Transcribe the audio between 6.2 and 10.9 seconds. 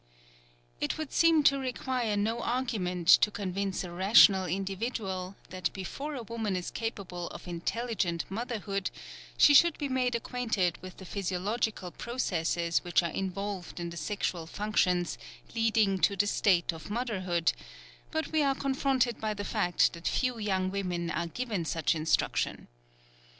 woman is capable of intelligent motherhood she should be made acquainted